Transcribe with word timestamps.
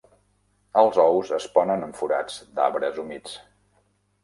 Els 0.81 0.97
ous 1.03 1.33
es 1.37 1.47
ponen 1.59 1.85
en 1.89 1.95
forats 2.01 2.41
d'arbres 2.59 3.01
humits. 3.05 3.39